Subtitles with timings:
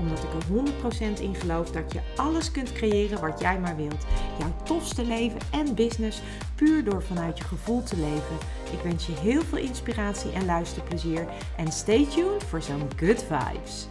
[0.00, 4.06] Omdat ik er 100% in geloof dat je alles kunt creëren wat jij maar wilt.
[4.38, 6.20] Jouw tofste leven en business
[6.54, 8.36] puur door vanuit je gevoel te leven.
[8.72, 11.26] Ik wens je heel veel inspiratie en luisterplezier.
[11.56, 13.86] En stay tuned voor zo'n good vibes.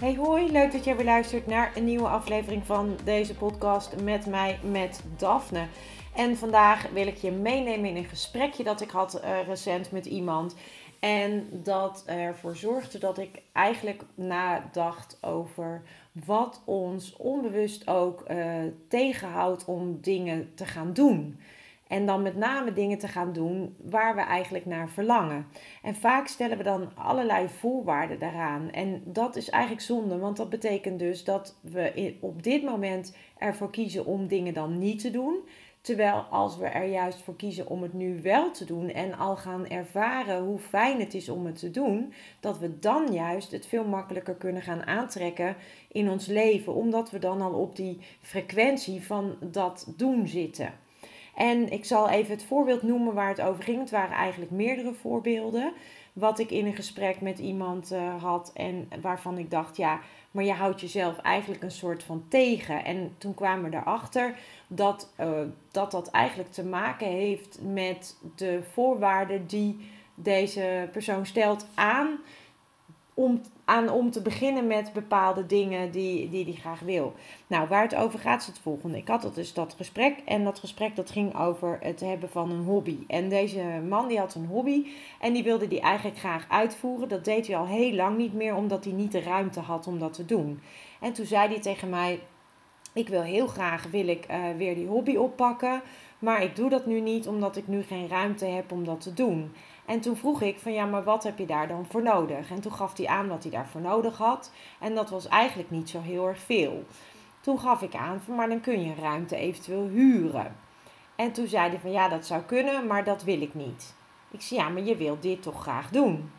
[0.00, 4.26] Hey hoi, leuk dat jij weer luistert naar een nieuwe aflevering van deze podcast met
[4.26, 5.66] mij, met Daphne.
[6.14, 10.06] En vandaag wil ik je meenemen in een gesprekje dat ik had uh, recent met
[10.06, 10.54] iemand.
[11.00, 18.54] En dat ervoor zorgde dat ik eigenlijk nadacht over wat ons onbewust ook uh,
[18.88, 21.38] tegenhoudt om dingen te gaan doen.
[21.88, 25.46] En dan met name dingen te gaan doen waar we eigenlijk naar verlangen.
[25.82, 28.70] En vaak stellen we dan allerlei voorwaarden daaraan.
[28.70, 33.70] En dat is eigenlijk zonde, want dat betekent dus dat we op dit moment ervoor
[33.70, 35.38] kiezen om dingen dan niet te doen.
[35.88, 39.36] Terwijl als we er juist voor kiezen om het nu wel te doen en al
[39.36, 43.66] gaan ervaren hoe fijn het is om het te doen, dat we dan juist het
[43.66, 45.56] veel makkelijker kunnen gaan aantrekken
[45.92, 50.72] in ons leven, omdat we dan al op die frequentie van dat doen zitten.
[51.34, 53.80] En ik zal even het voorbeeld noemen waar het over ging.
[53.80, 55.72] Het waren eigenlijk meerdere voorbeelden.
[56.18, 60.44] Wat ik in een gesprek met iemand uh, had en waarvan ik dacht, ja, maar
[60.44, 62.84] je houdt jezelf eigenlijk een soort van tegen.
[62.84, 64.34] En toen kwamen we erachter
[64.66, 65.30] dat, uh,
[65.70, 72.18] dat dat eigenlijk te maken heeft met de voorwaarden die deze persoon stelt aan
[73.18, 77.14] om, aan om te beginnen met bepaalde dingen die, die hij graag wil.
[77.46, 78.96] Nou, waar het over gaat is het volgende.
[78.96, 82.64] Ik had dus dat gesprek en dat gesprek dat ging over het hebben van een
[82.64, 82.98] hobby.
[83.06, 84.86] En deze man die had een hobby
[85.20, 87.08] en die wilde die eigenlijk graag uitvoeren.
[87.08, 89.98] Dat deed hij al heel lang niet meer omdat hij niet de ruimte had om
[89.98, 90.60] dat te doen.
[91.00, 92.20] En toen zei hij tegen mij,
[92.92, 95.82] ik wil heel graag wil ik, uh, weer die hobby oppakken,
[96.18, 99.14] maar ik doe dat nu niet omdat ik nu geen ruimte heb om dat te
[99.14, 99.52] doen.
[99.88, 102.50] En toen vroeg ik van ja, maar wat heb je daar dan voor nodig?
[102.50, 104.52] En toen gaf hij aan wat hij daarvoor nodig had.
[104.80, 106.84] En dat was eigenlijk niet zo heel erg veel.
[107.40, 110.56] Toen gaf ik aan van maar dan kun je ruimte eventueel huren.
[111.16, 113.94] En toen zei hij van ja, dat zou kunnen, maar dat wil ik niet.
[114.30, 116.30] Ik zei ja, maar je wilt dit toch graag doen?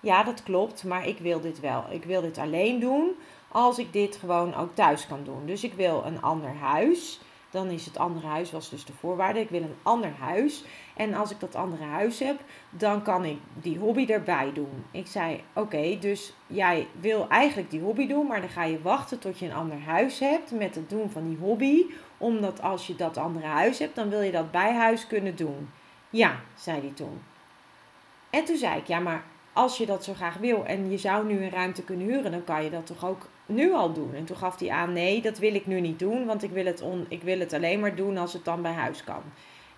[0.00, 1.84] Ja, dat klopt, maar ik wil dit wel.
[1.90, 3.10] Ik wil dit alleen doen
[3.48, 5.46] als ik dit gewoon ook thuis kan doen.
[5.46, 7.20] Dus ik wil een ander huis.
[7.54, 9.40] Dan is het andere huis, was dus de voorwaarde.
[9.40, 10.64] Ik wil een ander huis.
[10.96, 14.84] En als ik dat andere huis heb, dan kan ik die hobby erbij doen.
[14.90, 19.18] Ik zei: Oké, dus jij wil eigenlijk die hobby doen, maar dan ga je wachten
[19.18, 21.84] tot je een ander huis hebt met het doen van die hobby.
[22.18, 25.70] Omdat als je dat andere huis hebt, dan wil je dat bij huis kunnen doen.
[26.10, 27.22] Ja, zei hij toen.
[28.30, 31.26] En toen zei ik: Ja, maar als je dat zo graag wil en je zou
[31.26, 34.14] nu een ruimte kunnen huren, dan kan je dat toch ook nu al doen.
[34.14, 36.64] En toen gaf hij aan: Nee, dat wil ik nu niet doen, want ik wil
[36.64, 39.22] het, on, ik wil het alleen maar doen als het dan bij huis kan.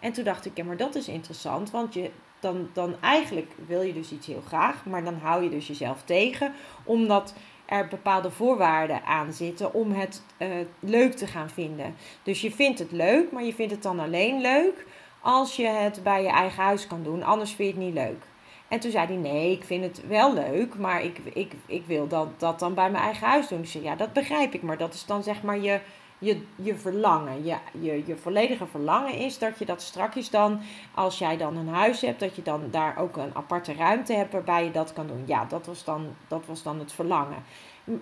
[0.01, 2.11] En toen dacht ik, ja, maar dat is interessant, want je,
[2.41, 6.03] dan, dan eigenlijk wil je dus iets heel graag, maar dan hou je dus jezelf
[6.03, 6.53] tegen,
[6.85, 7.35] omdat
[7.67, 10.49] er bepaalde voorwaarden aan zitten om het uh,
[10.81, 11.95] leuk te gaan vinden.
[12.23, 14.87] Dus je vindt het leuk, maar je vindt het dan alleen leuk
[15.21, 18.25] als je het bij je eigen huis kan doen, anders vind je het niet leuk.
[18.69, 22.09] En toen zei hij, nee, ik vind het wel leuk, maar ik, ik, ik wil
[22.09, 23.67] dat, dat dan bij mijn eigen huis doen.
[23.67, 25.81] Zei, ja, dat begrijp ik, maar dat is dan zeg maar je
[26.19, 30.61] je, je verlangen, je, je, je volledige verlangen is dat je dat strakjes dan,
[30.95, 34.33] als jij dan een huis hebt, dat je dan daar ook een aparte ruimte hebt
[34.33, 35.23] waarbij je dat kan doen.
[35.27, 37.45] Ja, dat was dan, dat was dan het verlangen.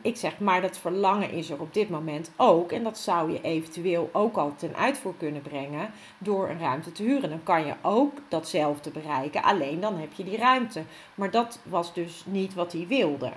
[0.02, 2.72] Ik zeg, maar dat verlangen is er op dit moment ook.
[2.72, 7.02] En dat zou je eventueel ook al ten uitvoer kunnen brengen door een ruimte te
[7.02, 7.30] huren.
[7.30, 10.82] Dan kan je ook datzelfde bereiken, alleen dan heb je die ruimte.
[11.14, 13.32] Maar dat was dus niet wat hij wilde.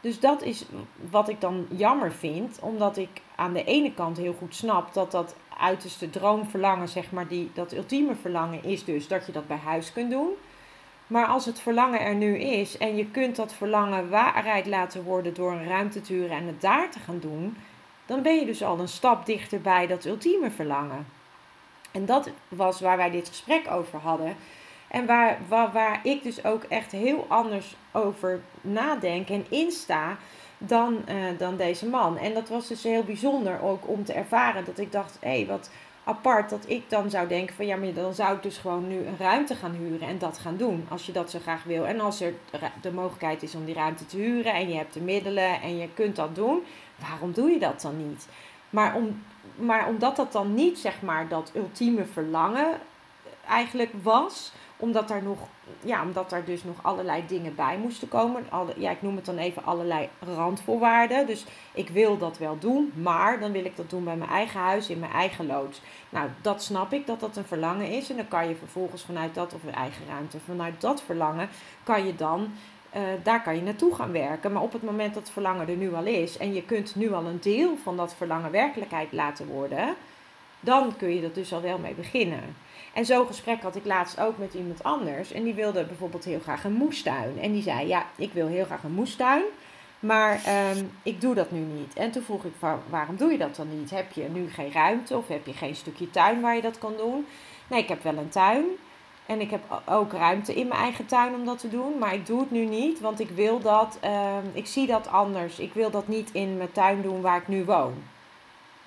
[0.00, 0.64] Dus dat is
[1.10, 5.10] wat ik dan jammer vind, omdat ik aan de ene kant heel goed snap dat
[5.10, 9.60] dat uiterste droomverlangen, zeg maar, die, dat ultieme verlangen is dus dat je dat bij
[9.64, 10.30] huis kunt doen.
[11.10, 15.34] Maar als het verlangen er nu is en je kunt dat verlangen waarheid laten worden
[15.34, 17.56] door een ruimte te en het daar te gaan doen,
[18.06, 21.06] dan ben je dus al een stap dichter bij dat ultieme verlangen.
[21.90, 24.36] En dat was waar wij dit gesprek over hadden.
[24.88, 30.16] En waar, waar, waar ik dus ook echt heel anders over nadenk en insta
[30.58, 32.18] dan, uh, dan deze man.
[32.18, 34.64] En dat was dus heel bijzonder ook om te ervaren.
[34.64, 35.70] Dat ik dacht, hé, hey, wat
[36.10, 38.96] apart dat ik dan zou denken van ja, maar dan zou ik dus gewoon nu
[38.96, 40.86] een ruimte gaan huren en dat gaan doen.
[40.88, 41.86] Als je dat zo graag wil.
[41.86, 42.34] En als er
[42.80, 45.88] de mogelijkheid is om die ruimte te huren en je hebt de middelen en je
[45.94, 46.62] kunt dat doen,
[46.96, 48.28] waarom doe je dat dan niet?
[48.70, 49.22] Maar, om,
[49.56, 52.80] maar omdat dat dan niet zeg maar dat ultieme verlangen
[53.48, 55.38] eigenlijk was, omdat daar nog,
[55.80, 58.46] ja, omdat daar dus nog allerlei dingen bij moesten komen.
[58.50, 61.26] Alle, ja, ik noem het dan even allerlei randvoorwaarden.
[61.26, 64.60] Dus ik wil dat wel doen, maar dan wil ik dat doen bij mijn eigen
[64.60, 65.80] huis, in mijn eigen loods.
[66.08, 68.10] Nou, dat snap ik dat dat een verlangen is.
[68.10, 71.48] En dan kan je vervolgens vanuit dat, of een eigen ruimte, vanuit dat verlangen,
[71.84, 72.50] kan je dan
[72.96, 74.52] uh, daar kan je naartoe gaan werken.
[74.52, 77.12] Maar op het moment dat het verlangen er nu al is en je kunt nu
[77.12, 79.94] al een deel van dat verlangen werkelijkheid laten worden,
[80.60, 82.56] dan kun je er dus al wel mee beginnen.
[82.92, 85.32] En zo'n gesprek had ik laatst ook met iemand anders.
[85.32, 87.38] En die wilde bijvoorbeeld heel graag een moestuin.
[87.40, 89.42] En die zei: Ja, ik wil heel graag een moestuin.
[90.00, 90.40] Maar
[90.76, 91.94] um, ik doe dat nu niet.
[91.94, 92.52] En toen vroeg ik:
[92.90, 93.90] Waarom doe je dat dan niet?
[93.90, 96.92] Heb je nu geen ruimte of heb je geen stukje tuin waar je dat kan
[96.96, 97.26] doen?
[97.66, 98.64] Nee, ik heb wel een tuin.
[99.26, 101.98] En ik heb ook ruimte in mijn eigen tuin om dat te doen.
[101.98, 103.98] Maar ik doe het nu niet, want ik wil dat.
[104.04, 105.58] Uh, ik zie dat anders.
[105.58, 107.94] Ik wil dat niet in mijn tuin doen waar ik nu woon.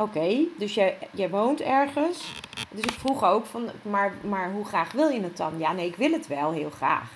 [0.03, 2.31] Oké, dus jij, jij woont ergens.
[2.69, 5.53] Dus ik vroeg ook van, maar, maar hoe graag wil je het dan?
[5.57, 7.09] Ja, nee, ik wil het wel heel graag.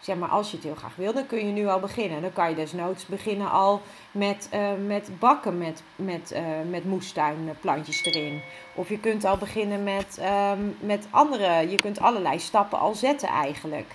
[0.00, 2.22] Zeg maar, als je het heel graag wil, dan kun je nu al beginnen.
[2.22, 6.40] Dan kan je desnoods beginnen al met, uh, met bakken met, met, uh,
[6.70, 8.42] met moestuinplantjes erin.
[8.74, 10.20] Of je kunt al beginnen met,
[10.52, 13.94] um, met andere, je kunt allerlei stappen al zetten eigenlijk.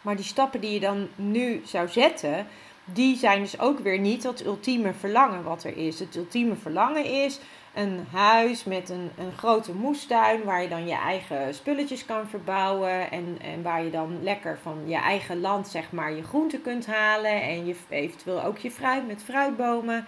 [0.00, 2.46] Maar die stappen die je dan nu zou zetten,
[2.92, 5.98] die zijn dus ook weer niet het ultieme verlangen wat er is.
[5.98, 7.40] Het ultieme verlangen is
[7.74, 13.10] een huis met een, een grote moestuin waar je dan je eigen spulletjes kan verbouwen
[13.10, 16.86] en, en waar je dan lekker van je eigen land zeg maar je groenten kunt
[16.86, 20.06] halen en je eventueel ook je fruit met fruitbomen.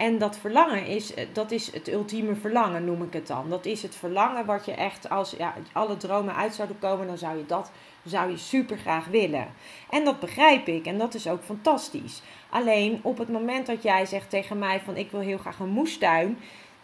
[0.00, 3.50] En dat verlangen is, dat is het ultieme verlangen, noem ik het dan.
[3.50, 7.18] Dat is het verlangen wat je echt, als ja, alle dromen uit zouden komen, dan
[7.18, 7.70] zou je dat
[8.04, 9.48] zou je super graag willen.
[9.90, 12.22] En dat begrijp ik en dat is ook fantastisch.
[12.50, 15.68] Alleen op het moment dat jij zegt tegen mij van ik wil heel graag een
[15.68, 16.38] moestuin,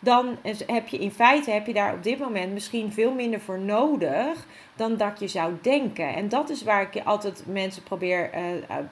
[0.06, 3.58] dan heb je in feite heb je daar op dit moment misschien veel minder voor
[3.58, 6.14] nodig dan dat je zou denken.
[6.14, 8.40] En dat is waar ik altijd mensen probeer, uh,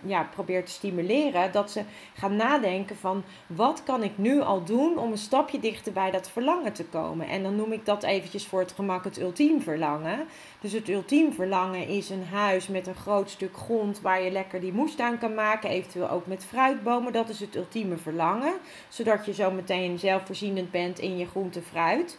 [0.03, 1.53] ja, probeer te stimuleren.
[1.53, 1.83] Dat ze
[2.15, 6.31] gaan nadenken van wat kan ik nu al doen om een stapje dichter bij dat
[6.31, 7.29] verlangen te komen.
[7.29, 10.27] En dan noem ik dat eventjes voor het gemak het ultiem verlangen.
[10.65, 14.61] Dus het ultiem verlangen is een huis met een groot stuk grond waar je lekker
[14.61, 15.71] die moestuin kan maken.
[15.71, 17.13] Eventueel ook met fruitbomen.
[17.13, 18.53] Dat is het ultieme verlangen.
[18.89, 22.19] Zodat je zo meteen zelfvoorzienend bent in je groente fruit.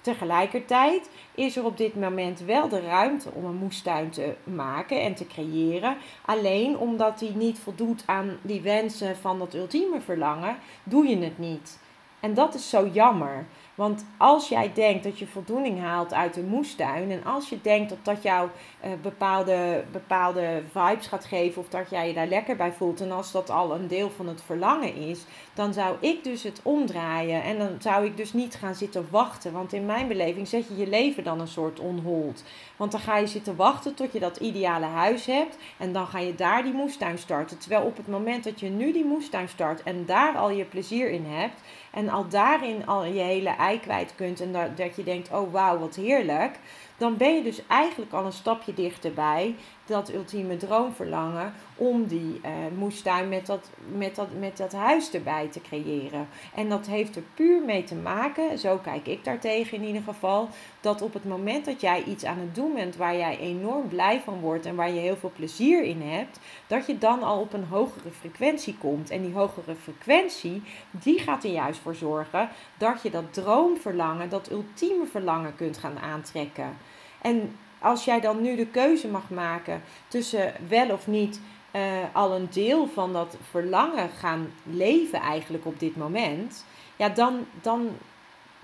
[0.00, 5.14] Tegelijkertijd is er op dit moment wel de ruimte om een moestuin te maken en
[5.14, 5.96] te creëren.
[6.24, 11.38] Alleen omdat die niet voldoet aan die wensen van dat ultieme verlangen, doe je het
[11.38, 11.78] niet.
[12.20, 13.46] En dat is zo jammer.
[13.74, 17.88] Want als jij denkt dat je voldoening haalt uit de moestuin en als je denkt
[17.88, 18.48] dat dat jou
[18.84, 23.12] uh, bepaalde, bepaalde vibes gaat geven of dat jij je daar lekker bij voelt en
[23.12, 25.24] als dat al een deel van het verlangen is,
[25.54, 29.52] dan zou ik dus het omdraaien en dan zou ik dus niet gaan zitten wachten.
[29.52, 32.44] Want in mijn beleving zet je je leven dan een soort onhold.
[32.76, 36.18] Want dan ga je zitten wachten tot je dat ideale huis hebt en dan ga
[36.18, 37.58] je daar die moestuin starten.
[37.58, 41.10] Terwijl op het moment dat je nu die moestuin start en daar al je plezier
[41.10, 41.60] in hebt
[41.94, 45.52] en al daarin al je hele ei kwijt kunt en dat, dat je denkt, oh
[45.52, 46.58] wauw, wat heerlijk,
[46.96, 49.54] dan ben je dus eigenlijk al een stapje dichterbij
[49.86, 55.48] dat ultieme droomverlangen om die uh, moestuin met dat, met, dat, met dat huis erbij
[55.48, 56.28] te creëren.
[56.54, 60.48] En dat heeft er puur mee te maken, zo kijk ik daartegen in ieder geval,
[60.80, 64.20] dat op het moment dat jij iets aan het doen bent waar jij enorm blij
[64.20, 67.52] van wordt en waar je heel veel plezier in hebt, dat je dan al op
[67.52, 69.10] een hogere frequentie komt.
[69.10, 74.50] En die hogere frequentie, die gaat er juist voor zorgen dat je dat droomverlangen, dat
[74.50, 76.76] ultieme verlangen kunt gaan aantrekken.
[77.24, 81.40] En als jij dan nu de keuze mag maken tussen wel of niet
[81.72, 86.64] uh, al een deel van dat verlangen gaan leven eigenlijk op dit moment,
[86.96, 87.88] ja, dan, dan,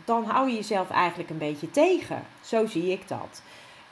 [0.05, 2.23] dan hou je jezelf eigenlijk een beetje tegen.
[2.40, 3.43] Zo zie ik dat.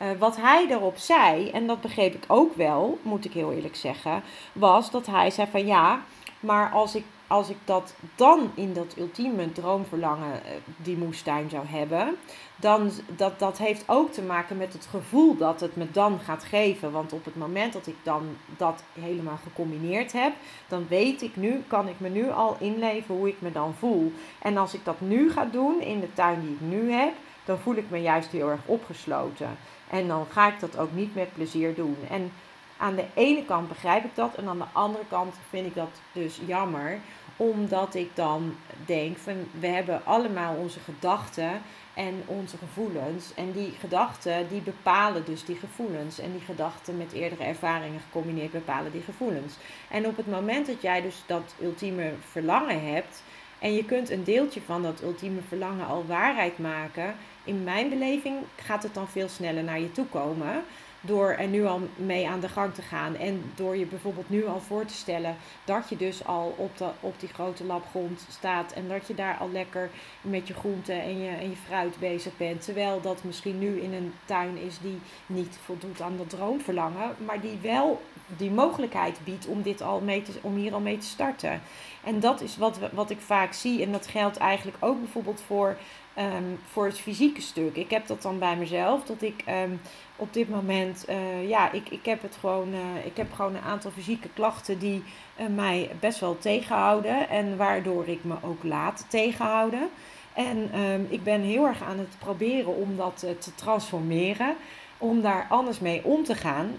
[0.03, 3.77] Uh, wat hij daarop zei, en dat begreep ik ook wel, moet ik heel eerlijk
[3.77, 4.23] zeggen,
[4.53, 6.03] was dat hij zei van ja,
[6.41, 11.67] maar als ik als ik dat dan in dat ultieme droomverlangen eh, die moestuin zou
[11.67, 12.17] hebben,
[12.57, 16.45] dan dat, dat heeft ook te maken met het gevoel dat het me dan gaat
[16.45, 16.93] geven.
[16.93, 20.33] Want op het moment dat ik dan dat helemaal gecombineerd heb,
[20.69, 24.13] dan weet ik nu, kan ik me nu al inleven hoe ik me dan voel.
[24.39, 27.13] En als ik dat nu ga doen in de tuin die ik nu heb,
[27.45, 29.57] dan voel ik me juist heel erg opgesloten.
[29.91, 31.97] En dan ga ik dat ook niet met plezier doen.
[32.11, 32.33] En
[32.79, 36.01] aan de ene kant begrijp ik dat en aan de andere kant vind ik dat
[36.13, 37.01] dus jammer
[37.41, 41.63] omdat ik dan denk van we hebben allemaal onze gedachten
[41.95, 43.35] en onze gevoelens.
[43.35, 46.19] En die gedachten die bepalen dus die gevoelens.
[46.19, 49.55] En die gedachten met eerdere ervaringen gecombineerd bepalen die gevoelens.
[49.91, 53.23] En op het moment dat jij dus dat ultieme verlangen hebt.
[53.59, 57.15] En je kunt een deeltje van dat ultieme verlangen al waarheid maken.
[57.45, 60.65] In mijn beleving gaat het dan veel sneller naar je toe komen
[61.01, 63.17] door er nu al mee aan de gang te gaan.
[63.17, 66.89] En door je bijvoorbeeld nu al voor te stellen dat je dus al op, de,
[67.01, 68.73] op die grote labgrond staat.
[68.73, 69.91] En dat je daar al lekker
[70.21, 72.65] met je groenten en je, en je fruit bezig bent.
[72.65, 77.15] Terwijl dat misschien nu in een tuin is die niet voldoet aan dat droomverlangen.
[77.25, 78.01] Maar die wel
[78.37, 81.63] die mogelijkheid biedt om, dit al mee te, om hier al mee te starten.
[82.05, 83.83] En dat is wat, wat ik vaak zie.
[83.83, 85.77] En dat geldt eigenlijk ook bijvoorbeeld voor
[86.19, 87.77] Ehm, voor het fysieke stuk.
[87.77, 89.71] Ik heb dat dan bij mezelf, dat ik ehm,
[90.17, 93.63] op dit moment, uh, ja, ik, ik heb het gewoon, uh, ik heb gewoon een
[93.63, 95.03] aantal fysieke klachten die
[95.41, 99.89] uh, mij best wel tegenhouden en waardoor ik me ook laat tegenhouden.
[100.33, 104.57] En um, ik ben heel erg aan het proberen om dat te transformeren,
[104.99, 106.75] om daar anders mee om te gaan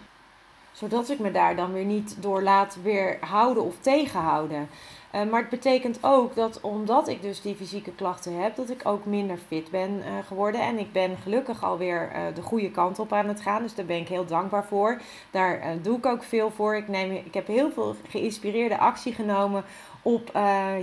[0.80, 4.70] zodat ik me daar dan weer niet door laat weerhouden of tegenhouden.
[5.16, 8.82] Uh, maar het betekent ook dat omdat ik dus die fysieke klachten heb, dat ik
[8.84, 10.62] ook minder fit ben uh, geworden.
[10.62, 13.62] En ik ben gelukkig alweer uh, de goede kant op aan het gaan.
[13.62, 15.02] Dus daar ben ik heel dankbaar voor.
[15.32, 16.76] Daar doe ik ook veel voor.
[16.76, 19.64] Ik, neem, ik heb heel veel geïnspireerde actie genomen
[20.02, 20.32] op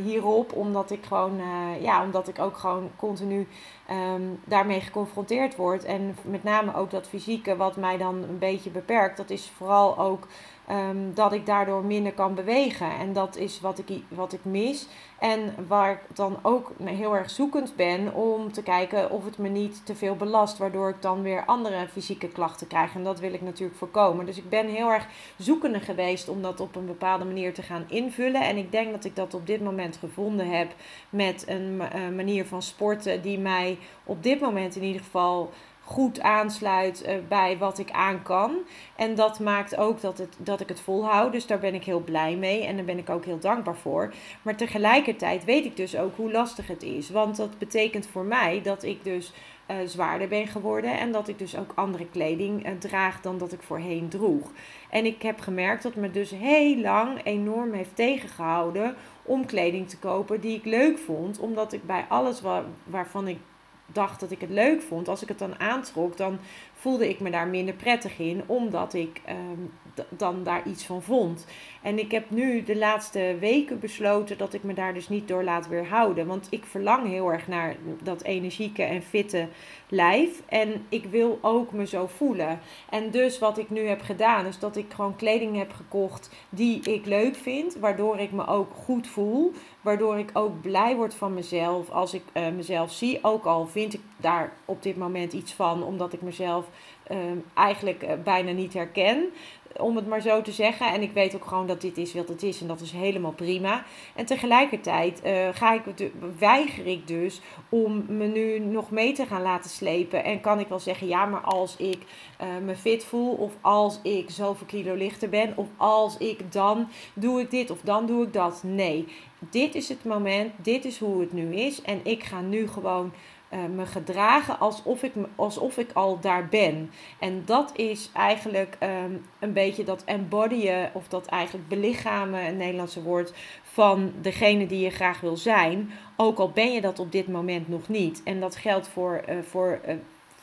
[0.03, 0.53] hierop.
[0.53, 1.41] Omdat ik gewoon,
[1.81, 3.49] ja, omdat ik ook gewoon continu
[3.91, 5.85] um, daarmee geconfronteerd word.
[5.85, 9.99] En met name ook dat fysieke, wat mij dan een beetje beperkt, dat is vooral
[9.99, 10.27] ook
[10.67, 12.91] Ehm, dat ik daardoor minder kan bewegen.
[12.99, 14.87] En dat is wat ik, wat ik mis.
[15.19, 19.49] En waar ik dan ook heel erg zoekend ben om te kijken of het me
[19.49, 20.59] niet te veel belast.
[20.59, 22.95] Waardoor ik dan weer andere fysieke klachten krijg.
[22.95, 24.27] En dat wil ik natuurlijk voorkomen.
[24.27, 25.07] Dus ik ben heel erg
[25.37, 28.43] zoekende geweest om dat op een bepaalde manier te gaan invullen.
[28.43, 30.75] En ik denk dat ik dat op dit moment gevonden heb
[31.11, 31.77] met een
[32.17, 35.51] manier van sporten die mij op dit moment in ieder geval
[35.87, 38.57] goed aansluit uh, bij wat ik aan kan.
[38.97, 41.33] En dat maakt ook dat, het, dat ik het volhoud.
[41.33, 44.13] Dus daar ben ik heel blij mee en daar ben ik ook heel dankbaar voor.
[44.43, 47.11] Maar tegelijkertijd weet ik dus ook hoe lastig het is.
[47.11, 49.33] Want dat betekent voor mij dat ik dus
[49.71, 50.99] uh, zwaarder ben geworden.
[50.99, 54.51] En dat ik dus ook andere kleding uh, draag dan dat ik voorheen droeg.
[54.91, 59.99] En ik heb gemerkt dat me dus heel lang enorm heeft tegengehouden om kleding te
[59.99, 61.39] kopen die ik leuk vond.
[61.39, 63.39] Omdat ik bij alles waar, waarvan ik
[63.87, 66.39] dacht dat ik het leuk vond, als ik het dan aantrok, dan
[66.79, 69.67] voelde ik me daar minder prettig in, omdat ik ehm,
[70.09, 71.47] dan daar iets van vond.
[71.83, 75.45] En ik heb nu de laatste weken besloten dat ik me daar dus niet door
[75.45, 76.27] laat weerhouden.
[76.27, 79.49] Want ik verlang heel erg naar dat energieke en fitte
[79.89, 80.43] lijf.
[80.47, 82.61] En ik wil ook me zo voelen.
[82.91, 86.81] En dus wat ik nu heb gedaan, is dat ik gewoon kleding heb gekocht die
[86.81, 87.77] ik leuk vind.
[87.77, 89.53] Waardoor ik me ook goed voel.
[89.81, 93.19] Waardoor ik ook blij word van mezelf als ik uh, mezelf zie.
[93.23, 96.67] Ook al vind ik daar op dit moment iets van, omdat ik mezelf
[97.11, 97.19] uh,
[97.55, 99.31] eigenlijk uh, bijna niet herken
[99.79, 100.93] om het maar zo te zeggen.
[100.93, 103.33] En ik weet ook gewoon dat dit is wat het is en dat is helemaal
[103.33, 103.85] prima.
[104.15, 109.43] En tegelijkertijd uh, ga ik, weiger ik dus om me nu nog mee te gaan
[109.43, 110.25] laten slepen.
[110.25, 111.99] En kan ik wel zeggen, ja, maar als ik
[112.43, 116.89] uh, me fit voel of als ik zoveel kilo lichter ben of als ik dan
[117.15, 118.63] doe ik dit of dan doe ik dat.
[118.63, 119.07] Nee,
[119.39, 123.13] dit is het moment, dit is hoe het nu is en ik ga nu gewoon
[123.51, 126.91] uh, me gedragen alsof ik, alsof ik al daar ben.
[127.21, 133.03] En dat is eigenlijk um, een beetje dat embodyen, of dat eigenlijk belichamen, een Nederlandse
[133.03, 135.91] woord, van degene die je graag wil zijn.
[136.17, 138.23] Ook al ben je dat op dit moment nog niet.
[138.25, 139.95] En dat geldt voor, uh, voor uh,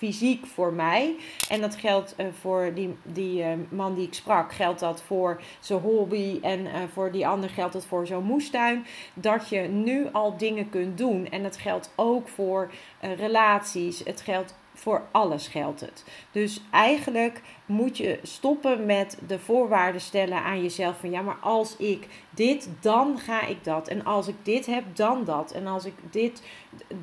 [0.03, 1.15] fysiek voor mij.
[1.49, 5.41] En dat geldt uh, voor die, die uh, man die ik sprak, geldt dat voor
[5.59, 8.85] zijn hobby en uh, voor die ander geldt dat voor zo'n moestuin.
[9.13, 11.29] Dat je nu al dingen kunt doen.
[11.29, 13.99] En dat geldt ook voor relaties.
[13.99, 16.05] Het geldt voor alles geldt het.
[16.31, 21.77] Dus eigenlijk moet je stoppen met de voorwaarden stellen aan jezelf van ja, maar als
[21.77, 23.87] ik dit, dan ga ik dat.
[23.87, 25.51] En als ik dit heb, dan dat.
[25.51, 26.43] En als ik dit,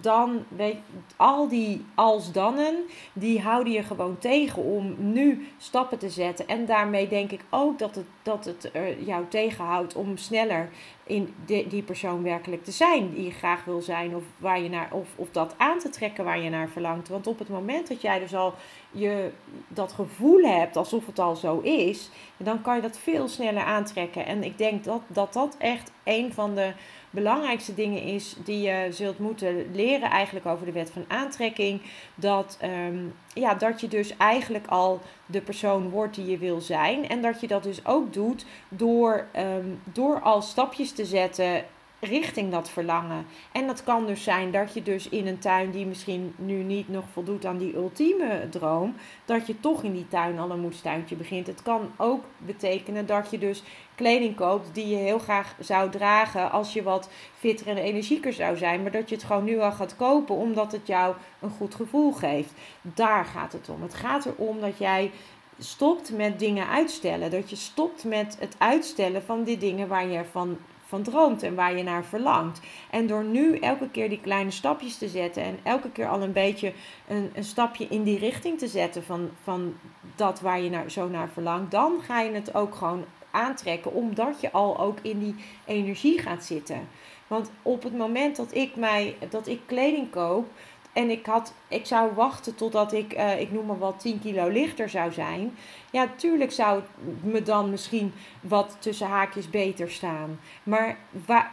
[0.00, 0.76] dan weet
[1.16, 2.74] al die als-dannen,
[3.12, 6.48] die houden je gewoon tegen om nu stappen te zetten.
[6.48, 8.70] En daarmee denk ik ook dat het, dat het
[9.04, 10.68] jou tegenhoudt om sneller
[11.10, 14.16] in de, die persoon werkelijk te zijn die je graag wil zijn.
[14.16, 17.08] Of, waar je naar, of, of dat aan te trekken waar je naar verlangt.
[17.08, 18.54] Want op het moment dat jij dus al
[18.90, 19.30] je
[19.68, 24.26] dat gevoel hebt alsof het al zo is, dan kan je dat veel sneller aantrekken.
[24.26, 26.72] En ik denk dat dat, dat echt een van de
[27.10, 31.82] belangrijkste dingen is die je zult moeten leren eigenlijk over de wet van aantrekking.
[32.14, 37.08] Dat, um, ja, dat je dus eigenlijk al de persoon wordt die je wil zijn.
[37.08, 41.64] En dat je dat dus ook doet door, um, door al stapjes te zetten
[42.00, 43.26] richting dat verlangen.
[43.52, 46.88] En dat kan dus zijn dat je dus in een tuin die misschien nu niet
[46.88, 51.16] nog voldoet aan die ultieme droom, dat je toch in die tuin al een moestuintje
[51.16, 51.46] begint.
[51.46, 53.62] Het kan ook betekenen dat je dus
[53.94, 58.56] kleding koopt die je heel graag zou dragen als je wat fitter en energieker zou
[58.56, 61.74] zijn, maar dat je het gewoon nu al gaat kopen omdat het jou een goed
[61.74, 62.52] gevoel geeft.
[62.82, 63.82] Daar gaat het om.
[63.82, 65.10] Het gaat erom dat jij
[65.58, 67.30] stopt met dingen uitstellen.
[67.30, 70.58] Dat je stopt met het uitstellen van die dingen waar je van
[70.90, 72.60] van droomt en waar je naar verlangt.
[72.90, 76.32] En door nu elke keer die kleine stapjes te zetten en elke keer al een
[76.32, 76.72] beetje
[77.08, 79.74] een, een stapje in die richting te zetten van, van
[80.16, 84.40] dat waar je naar, zo naar verlangt, dan ga je het ook gewoon aantrekken, omdat
[84.40, 86.88] je al ook in die energie gaat zitten.
[87.26, 90.46] Want op het moment dat ik, mij, dat ik kleding koop,
[90.92, 94.48] en ik, had, ik zou wachten totdat ik, uh, ik noem maar wat, 10 kilo
[94.48, 95.56] lichter zou zijn.
[95.90, 96.82] Ja, tuurlijk zou
[97.22, 100.40] me dan misschien wat tussen haakjes beter staan.
[100.62, 100.98] Maar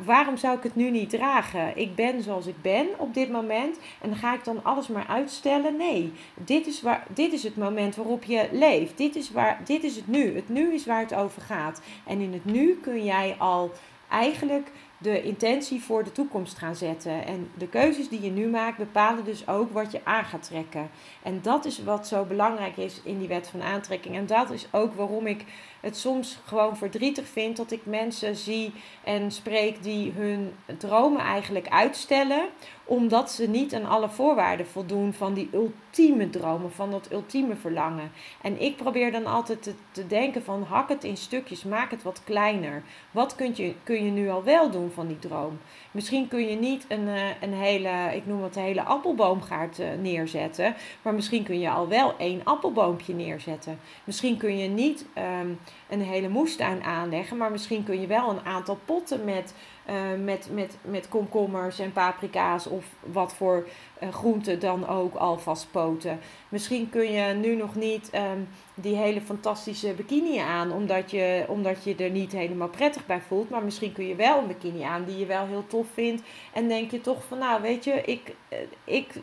[0.05, 1.77] waarom zou ik het nu niet dragen?
[1.77, 3.79] Ik ben zoals ik ben op dit moment.
[4.01, 5.75] En ga ik dan alles maar uitstellen?
[5.75, 8.97] Nee, dit is, waar, dit is het moment waarop je leeft.
[8.97, 10.35] Dit is, waar, dit is het nu.
[10.35, 11.81] Het nu is waar het over gaat.
[12.05, 13.71] En in het nu kun jij al
[14.09, 17.25] eigenlijk de intentie voor de toekomst gaan zetten.
[17.25, 20.89] En de keuzes die je nu maakt bepalen dus ook wat je aan gaat trekken.
[21.23, 24.15] En dat is wat zo belangrijk is in die wet van aantrekking.
[24.15, 25.45] En dat is ook waarom ik
[25.79, 28.73] het soms gewoon verdrietig vind dat ik mensen zie
[29.03, 32.47] en spreek die hun dromen eigenlijk uitstellen,
[32.87, 38.11] omdat ze niet aan alle voorwaarden voldoen van die ultieme dromen, van dat ultieme verlangen.
[38.41, 42.21] En ik probeer dan altijd te, denken van hak het in stukjes, maak het wat
[42.23, 42.83] kleiner.
[43.11, 45.59] Wat kun je, kun je nu al wel doen van die droom?
[45.91, 49.87] Misschien kun je niet een, eh, een hele, ik noem het een hele appelboomgaard eh,
[50.01, 53.79] neerzetten, maar misschien kun je al wel één appelboompje neerzetten.
[54.03, 55.47] Misschien kun je niet ehm,
[55.89, 59.53] een hele moestuin aanleggen, maar misschien kun je wel een aantal potten met,
[59.89, 63.67] uh, met, met, met komkommers en paprika's of wat voor
[64.03, 66.19] uh, groenten dan ook alvast poten.
[66.49, 68.39] Misschien kun je nu nog niet ehm,
[68.73, 73.49] die hele fantastische bikini aan, omdat je, omdat je er niet helemaal prettig bij voelt.
[73.49, 76.23] Maar misschien kun je wel een bikini aan die je wel heel tof vindt.
[76.53, 79.13] En denk je toch van, nou weet je, ik, eh, ik,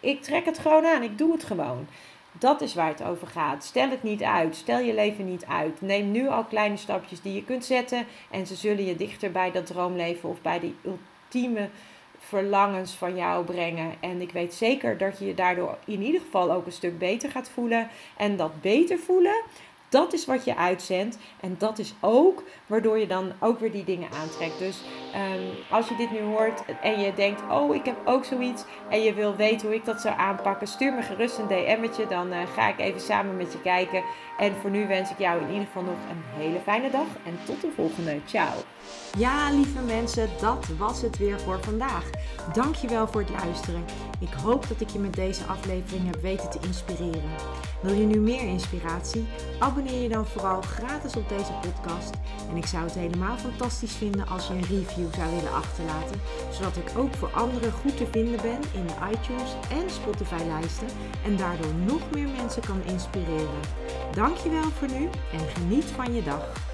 [0.00, 1.86] ik trek het gewoon aan, ik doe het gewoon.
[2.38, 3.64] Dat is waar het over gaat.
[3.64, 4.56] Stel het niet uit.
[4.56, 5.80] Stel je leven niet uit.
[5.80, 8.06] Neem nu al kleine stapjes die je kunt zetten.
[8.30, 11.68] En ze zullen je dichter bij dat droomleven of bij die ultieme
[12.18, 13.92] verlangens van jou brengen.
[14.00, 17.30] En ik weet zeker dat je je daardoor in ieder geval ook een stuk beter
[17.30, 17.88] gaat voelen.
[18.16, 19.42] En dat beter voelen,
[19.88, 21.18] dat is wat je uitzendt.
[21.40, 24.58] En dat is ook waardoor je dan ook weer die dingen aantrekt.
[24.58, 28.64] Dus ehm, als je dit nu hoort en je denkt: Oh, ik heb ook zoiets.
[28.88, 32.06] En je wil weten hoe ik dat zou aanpakken, stuur me gerust een DM'tje.
[32.06, 34.02] Dan uh, ga ik even samen met je kijken.
[34.38, 37.06] En voor nu wens ik jou in ieder geval nog een hele fijne dag.
[37.24, 38.20] En tot de volgende.
[38.26, 38.54] Ciao.
[39.16, 42.10] Ja, lieve mensen, dat was het weer voor vandaag.
[42.52, 43.84] Dankjewel voor het luisteren.
[44.20, 47.30] Ik hoop dat ik je met deze aflevering heb weten te inspireren.
[47.82, 49.26] Wil je nu meer inspiratie?
[49.78, 52.14] Abonneer je dan vooral gratis op deze podcast.
[52.50, 56.20] En ik zou het helemaal fantastisch vinden als je een review zou willen achterlaten,
[56.52, 60.86] zodat ik ook voor anderen goed te vinden ben in de iTunes en Spotify lijsten
[61.24, 63.60] en daardoor nog meer mensen kan inspireren.
[64.12, 66.67] Dankjewel voor nu en geniet van je dag.